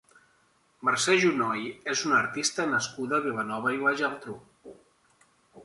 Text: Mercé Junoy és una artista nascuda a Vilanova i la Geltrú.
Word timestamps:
Mercé 0.87 1.17
Junoy 1.23 1.67
és 1.93 2.01
una 2.09 2.17
artista 2.21 2.67
nascuda 2.71 3.21
a 3.21 3.25
Vilanova 3.29 3.77
i 3.79 3.81
la 3.85 3.95
Geltrú. 4.03 4.39